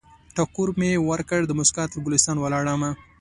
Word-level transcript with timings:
ټکور 0.35 0.69
مې 0.79 0.91
ورکړ، 1.09 1.39
دموسکا 1.45 1.83
تر 1.91 1.97
ګلستان 2.05 2.37
ولاړمه 2.39 2.91